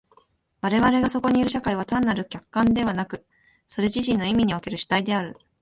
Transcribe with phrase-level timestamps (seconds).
[0.61, 3.23] 我々がそこにいる社会は単なる客観でなく、
[3.67, 5.37] それ自身の意味における主体である。